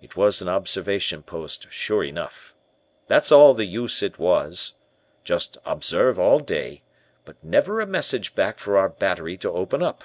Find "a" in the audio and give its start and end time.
7.80-7.86